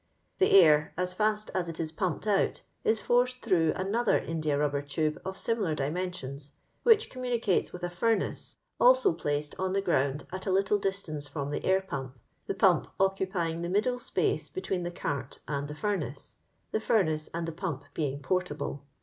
The 0.39 0.59
air, 0.59 0.93
as 0.97 1.13
ftst 1.13 1.51
as 1.53 1.69
it 1.69 1.79
is 1.79 1.91
pumped 1.91 2.25
out, 2.25 2.61
is 2.83 2.99
forced 2.99 3.43
through 3.43 3.71
another 3.75 4.17
India 4.17 4.57
rubbe^tube 4.57 5.19
of 5.23 5.37
similar 5.37 5.75
dimensions, 5.75 6.53
wliidi 6.87 7.07
com 7.07 7.21
municates 7.21 7.71
with 7.71 7.83
a 7.83 7.87
fturnaoe, 7.87 8.55
also 8.79 9.13
placed 9.13 9.53
on 9.59 9.73
the 9.73 9.81
ground 9.83 10.25
at 10.31 10.47
a 10.47 10.51
little 10.51 10.79
distance 10.79 11.29
firom 11.29 11.51
the 11.51 11.63
air 11.63 11.81
pump, 11.81 12.15
i 12.15 12.19
the 12.47 12.55
pump 12.55 12.87
occupying 12.99 13.61
the 13.61 13.69
middle 13.69 13.99
space 13.99 14.49
between 14.49 14.81
the 14.81 14.89
cart 14.89 15.37
and 15.47 15.67
the 15.67 15.75
f^unaoe, 15.75 16.37
the 16.71 16.79
furnace 16.79 17.29
and 17.31 17.47
the 17.47 17.51
pump 17.51 17.83
being 17.93 18.23
portable. 18.23 18.83